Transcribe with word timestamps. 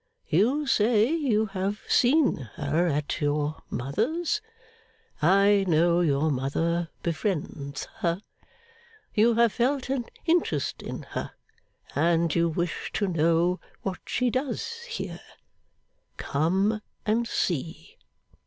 You 0.29 0.65
say 0.65 1.13
you 1.13 1.45
have 1.53 1.83
seen 1.87 2.37
her 2.57 2.87
at 2.87 3.21
your 3.21 3.61
mother's 3.69 4.41
(I 5.21 5.63
know 5.67 5.99
your 6.01 6.31
mother 6.31 6.89
befriends 7.03 7.85
her), 7.97 8.23
you 9.13 9.35
have 9.35 9.53
felt 9.53 9.89
an 9.91 10.05
interest 10.25 10.81
in 10.81 11.03
her, 11.13 11.33
and 11.93 12.33
you 12.33 12.49
wish 12.49 12.89
to 12.93 13.07
know 13.07 13.59
what 13.83 13.99
she 14.07 14.31
does 14.31 14.81
here. 14.89 15.21
Come 16.17 16.81
and 17.05 17.27
see. 17.27 17.99